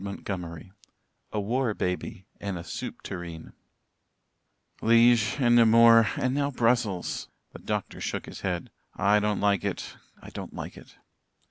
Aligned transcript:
CHAPTER 0.03 0.55
VII 0.55 0.71
A 1.31 1.39
WAR 1.39 1.73
BABY 1.75 2.25
AND 2.39 2.57
A 2.57 2.63
SOUP 2.63 3.03
TUREEN 3.03 3.53
"Liege 4.81 5.35
and 5.37 5.55
Namur 5.55 6.07
and 6.17 6.33
now 6.33 6.49
Brussels!" 6.49 7.29
The 7.53 7.59
doctor 7.59 8.01
shook 8.01 8.25
his 8.25 8.41
head. 8.41 8.71
"I 8.95 9.19
don't 9.19 9.39
like 9.41 9.63
it 9.63 9.97
I 10.19 10.31
don't 10.31 10.55
like 10.55 10.75
it." 10.75 10.95